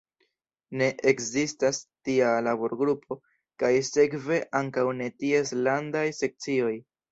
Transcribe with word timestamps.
Ne 0.79 0.85
ekzistas 1.11 1.79
tia 2.09 2.31
laborgrupo 2.47 3.19
kaj 3.65 3.71
sekve 3.93 4.41
ankaŭ 4.63 4.89
ne 5.03 5.13
ties 5.21 5.55
landaj 5.71 6.07
sekcioj. 6.25 6.77